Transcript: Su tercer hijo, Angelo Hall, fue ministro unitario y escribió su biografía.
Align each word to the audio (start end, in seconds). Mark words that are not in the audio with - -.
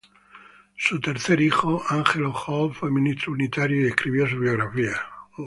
Su 0.77 0.99
tercer 0.99 1.41
hijo, 1.41 1.83
Angelo 1.89 2.33
Hall, 2.33 2.73
fue 2.73 2.89
ministro 2.89 3.33
unitario 3.33 3.83
y 3.83 3.87
escribió 3.89 4.27
su 4.27 4.39
biografía. 4.39 4.99